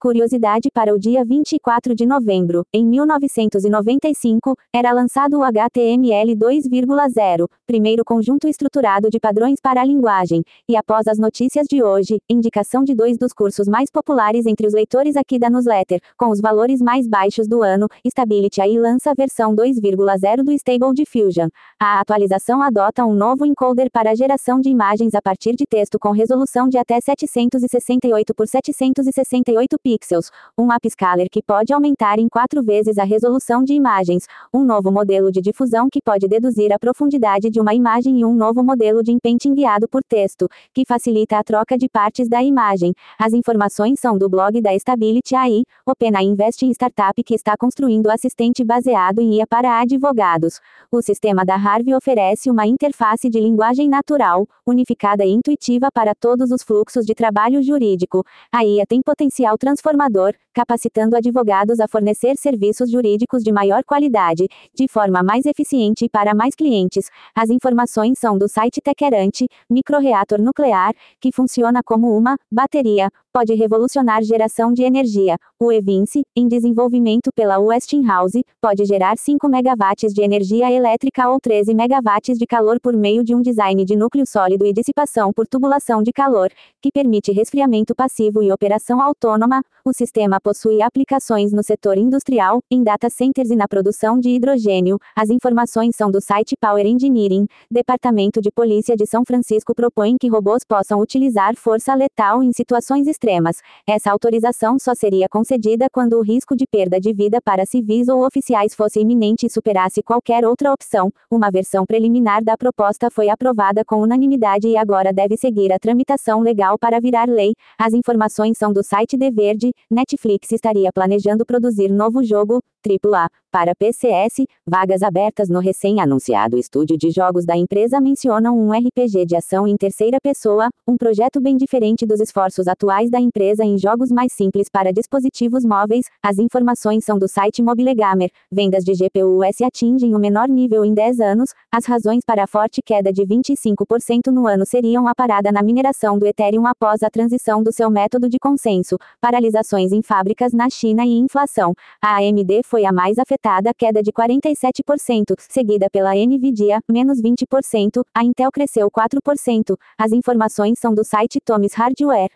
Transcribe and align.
Curiosidade 0.00 0.70
para 0.72 0.94
o 0.94 0.98
dia 0.98 1.24
24 1.24 1.94
de 1.94 2.06
novembro. 2.06 2.62
Em 2.72 2.86
1995, 2.86 4.54
era 4.74 4.92
lançado 4.92 5.38
o 5.38 5.42
HTML 5.42 6.34
2.0, 6.34 7.46
primeiro 7.66 8.02
conjunto 8.04 8.48
estruturado 8.48 9.10
de 9.10 9.20
padrões 9.20 9.60
para 9.60 9.82
a 9.82 9.84
linguagem. 9.84 10.42
E 10.68 10.74
após 10.74 11.06
as 11.06 11.18
notícias 11.18 11.66
de 11.68 11.82
hoje, 11.82 12.18
indicação 12.30 12.82
de 12.82 12.94
dois 12.94 13.18
dos 13.18 13.32
cursos 13.34 13.68
mais 13.68 13.90
populares 13.90 14.46
entre 14.46 14.66
os 14.66 14.72
leitores 14.72 15.16
aqui 15.16 15.38
da 15.38 15.50
newsletter, 15.50 16.00
com 16.16 16.30
os 16.30 16.40
valores 16.40 16.80
mais 16.80 17.06
baixos 17.06 17.46
do 17.46 17.62
ano, 17.62 17.86
Stability 18.06 18.62
aí 18.62 18.78
lança 18.78 19.10
a 19.10 19.14
versão 19.14 19.54
2.0 19.54 20.42
do 20.42 20.52
Stable 20.52 20.94
Diffusion. 20.94 21.48
A 21.78 22.00
atualização 22.00 22.62
adota 22.62 23.04
um 23.04 23.12
novo 23.12 23.44
encoder 23.44 23.90
para 23.92 24.14
geração 24.14 24.60
de 24.60 24.70
imagens 24.70 25.14
a 25.14 25.20
partir 25.20 25.54
de 25.54 25.64
texto 25.68 25.98
com 25.98 26.10
resolução 26.10 26.68
de 26.68 26.78
até 26.78 26.98
768 27.00 28.34
por 28.34 28.46
768 28.46 29.57
48 29.58 29.78
pixels, 29.82 30.30
um 30.56 30.68
upscaler 30.72 31.26
que 31.30 31.42
pode 31.42 31.72
aumentar 31.72 32.18
em 32.18 32.28
quatro 32.28 32.62
vezes 32.62 32.96
a 32.98 33.04
resolução 33.04 33.64
de 33.64 33.72
imagens, 33.72 34.26
um 34.54 34.64
novo 34.64 34.92
modelo 34.92 35.32
de 35.32 35.40
difusão 35.40 35.88
que 35.90 36.00
pode 36.00 36.28
deduzir 36.28 36.72
a 36.72 36.78
profundidade 36.78 37.50
de 37.50 37.60
uma 37.60 37.74
imagem 37.74 38.20
e 38.20 38.24
um 38.24 38.34
novo 38.34 38.62
modelo 38.62 39.02
de 39.02 39.10
impente 39.10 39.48
enviado 39.48 39.88
por 39.88 40.02
texto, 40.04 40.48
que 40.72 40.84
facilita 40.86 41.38
a 41.38 41.42
troca 41.42 41.76
de 41.76 41.88
partes 41.88 42.28
da 42.28 42.42
imagem. 42.42 42.92
As 43.18 43.32
informações 43.32 43.98
são 43.98 44.16
do 44.16 44.28
blog 44.28 44.60
da 44.60 44.74
Stability 44.74 45.34
AI, 45.34 45.62
OpenAI 45.84 46.24
investe 46.24 46.64
em 46.64 46.70
startup 46.70 47.20
que 47.24 47.34
está 47.34 47.56
construindo 47.56 48.10
assistente 48.10 48.62
baseado 48.62 49.20
em 49.20 49.38
IA 49.38 49.46
para 49.46 49.80
advogados. 49.80 50.60
O 50.92 51.02
sistema 51.02 51.44
da 51.44 51.56
Harvey 51.56 51.94
oferece 51.94 52.50
uma 52.50 52.66
interface 52.66 53.28
de 53.28 53.40
linguagem 53.40 53.88
natural, 53.88 54.46
unificada 54.66 55.24
e 55.24 55.30
intuitiva 55.30 55.88
para 55.92 56.14
todos 56.14 56.50
os 56.50 56.62
fluxos 56.62 57.04
de 57.04 57.14
trabalho 57.14 57.62
jurídico. 57.62 58.24
A 58.52 58.64
IA 58.64 58.84
tem 58.86 59.02
potencial 59.02 59.47
potencial 59.48 59.56
transformador, 59.56 60.34
capacitando 60.52 61.16
advogados 61.16 61.80
a 61.80 61.86
fornecer 61.86 62.36
serviços 62.36 62.90
jurídicos 62.90 63.42
de 63.42 63.52
maior 63.52 63.84
qualidade, 63.84 64.46
de 64.74 64.88
forma 64.88 65.22
mais 65.22 65.46
eficiente 65.46 66.04
e 66.04 66.08
para 66.08 66.34
mais 66.34 66.54
clientes. 66.54 67.08
As 67.34 67.48
informações 67.48 68.18
são 68.18 68.36
do 68.36 68.48
site 68.48 68.80
Tequerante, 68.82 69.46
microreator 69.70 70.40
nuclear, 70.40 70.92
que 71.20 71.30
funciona 71.32 71.80
como 71.84 72.16
uma 72.16 72.36
bateria, 72.50 73.08
pode 73.32 73.54
revolucionar 73.54 74.22
geração 74.22 74.72
de 74.72 74.82
energia. 74.82 75.36
O 75.60 75.70
Evinci, 75.70 76.22
em 76.36 76.48
desenvolvimento 76.48 77.30
pela 77.34 77.58
Westinghouse, 77.58 78.42
pode 78.60 78.84
gerar 78.84 79.16
5 79.16 79.46
MW 79.46 80.12
de 80.12 80.22
energia 80.22 80.72
elétrica 80.72 81.28
ou 81.28 81.38
13 81.40 81.70
MW 81.70 82.34
de 82.36 82.46
calor 82.46 82.80
por 82.80 82.96
meio 82.96 83.22
de 83.22 83.34
um 83.34 83.40
design 83.42 83.84
de 83.84 83.94
núcleo 83.94 84.26
sólido 84.26 84.66
e 84.66 84.72
dissipação 84.72 85.32
por 85.32 85.46
tubulação 85.46 86.02
de 86.02 86.12
calor, 86.12 86.50
que 86.82 86.90
permite 86.92 87.30
resfriamento 87.30 87.94
passivo 87.94 88.42
e 88.42 88.50
operação 88.50 89.00
autônoma. 89.00 89.37
O 89.84 89.92
sistema 89.92 90.38
possui 90.40 90.82
aplicações 90.82 91.52
no 91.52 91.62
setor 91.62 91.96
industrial, 91.96 92.60
em 92.70 92.82
data 92.82 93.08
centers 93.08 93.50
e 93.50 93.56
na 93.56 93.66
produção 93.66 94.18
de 94.18 94.30
hidrogênio. 94.30 94.98
As 95.16 95.30
informações 95.30 95.96
são 95.96 96.10
do 96.10 96.20
site 96.20 96.54
Power 96.60 96.84
Engineering. 96.84 97.46
Departamento 97.70 98.40
de 98.40 98.50
Polícia 98.50 98.96
de 98.96 99.06
São 99.06 99.22
Francisco 99.26 99.74
propõe 99.74 100.16
que 100.20 100.28
robôs 100.28 100.62
possam 100.66 101.00
utilizar 101.00 101.56
força 101.56 101.94
letal 101.94 102.42
em 102.42 102.52
situações 102.52 103.06
extremas. 103.06 103.58
Essa 103.86 104.10
autorização 104.10 104.78
só 104.78 104.94
seria 104.94 105.28
concedida 105.28 105.86
quando 105.92 106.18
o 106.18 106.22
risco 106.22 106.56
de 106.56 106.64
perda 106.70 107.00
de 107.00 107.12
vida 107.12 107.38
para 107.42 107.66
civis 107.66 108.08
ou 108.08 108.26
oficiais 108.26 108.74
fosse 108.74 109.00
iminente 109.00 109.46
e 109.46 109.50
superasse 109.50 110.02
qualquer 110.02 110.44
outra 110.44 110.72
opção. 110.72 111.10
Uma 111.30 111.50
versão 111.50 111.84
preliminar 111.84 112.42
da 112.42 112.56
proposta 112.56 113.10
foi 113.10 113.28
aprovada 113.28 113.84
com 113.84 114.02
unanimidade 114.02 114.68
e 114.68 114.76
agora 114.76 115.12
deve 115.12 115.36
seguir 115.36 115.72
a 115.72 115.78
tramitação 115.78 116.40
legal 116.40 116.78
para 116.78 117.00
virar 117.00 117.28
lei. 117.28 117.52
As 117.78 117.92
informações 117.92 118.56
são 118.56 118.72
do 118.72 118.82
site 118.82 119.16
De 119.18 119.30
Verde. 119.30 119.72
Netflix 119.90 120.52
estaria 120.52 120.92
planejando 120.92 121.44
produzir 121.44 121.90
novo 121.90 122.20
jogo, 122.22 122.60
AAA, 122.86 123.28
para 123.50 123.74
PCS, 123.74 124.44
vagas 124.66 125.02
abertas 125.02 125.48
no 125.48 125.58
recém-anunciado 125.58 126.58
estúdio 126.58 126.98
de 126.98 127.10
jogos 127.10 127.46
da 127.46 127.56
empresa 127.56 127.98
mencionam 127.98 128.58
um 128.58 128.70
RPG 128.72 129.24
de 129.26 129.36
ação 129.36 129.66
em 129.66 129.76
terceira 129.76 130.18
pessoa, 130.22 130.68
um 130.86 130.96
projeto 130.96 131.40
bem 131.40 131.56
diferente 131.56 132.04
dos 132.04 132.20
esforços 132.20 132.68
atuais 132.68 133.10
da 133.10 133.18
empresa 133.18 133.64
em 133.64 133.78
jogos 133.78 134.12
mais 134.12 134.34
simples 134.34 134.68
para 134.70 134.92
dispositivos 134.92 135.64
móveis. 135.64 136.04
As 136.22 136.38
informações 136.38 137.04
são 137.04 137.18
do 137.18 137.26
site 137.26 137.62
Mobilegamer. 137.62 138.30
Vendas 138.52 138.84
de 138.84 138.92
GPUs 138.92 139.62
atingem 139.64 140.14
o 140.14 140.18
menor 140.18 140.48
nível 140.48 140.84
em 140.84 140.92
10 140.92 141.20
anos. 141.20 141.54
As 141.72 141.86
razões 141.86 142.22
para 142.26 142.44
a 142.44 142.46
forte 142.46 142.82
queda 142.84 143.12
de 143.12 143.22
25% 143.22 144.30
no 144.30 144.46
ano 144.46 144.66
seriam 144.66 145.08
a 145.08 145.14
parada 145.14 145.50
na 145.50 145.62
mineração 145.62 146.18
do 146.18 146.26
Ethereum 146.26 146.66
após 146.66 147.02
a 147.02 147.10
transição 147.10 147.62
do 147.62 147.72
seu 147.72 147.90
método 147.90 148.28
de 148.28 148.38
consenso, 148.38 148.96
paralisações 149.20 149.90
em 149.92 150.02
fábricas 150.02 150.52
na 150.52 150.68
China 150.68 151.04
e 151.04 151.18
inflação. 151.18 151.72
A 152.02 152.16
AMD 152.18 152.62
foi 152.68 152.84
a 152.84 152.92
mais 152.92 153.18
afetada, 153.18 153.72
queda 153.76 154.02
de 154.02 154.12
47%, 154.12 155.34
seguida 155.48 155.88
pela 155.90 156.14
Nvidia, 156.14 156.80
menos 156.88 157.18
20%, 157.20 158.02
a 158.14 158.22
Intel 158.22 158.50
cresceu 158.52 158.90
4%. 158.90 159.74
As 159.98 160.12
informações 160.12 160.78
são 160.78 160.94
do 160.94 161.02
site 161.02 161.40
Thomas 161.42 161.72
Hardware. 161.72 162.30